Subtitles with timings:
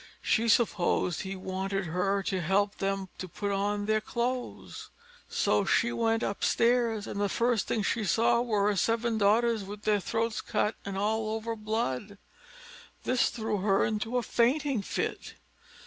[0.23, 4.89] She supposed he wanted her to help them to put on their clothes;
[5.29, 9.83] so she went upstairs, and the first thing she saw was her seven daughters with
[9.83, 12.17] their throats cut and all over blood.
[13.03, 15.35] This threw her into a fainting fit.